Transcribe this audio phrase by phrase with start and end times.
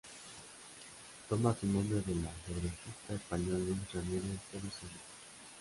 [1.29, 4.99] Toma su nombre del ajedrecista español Luis Ramírez de Lucena.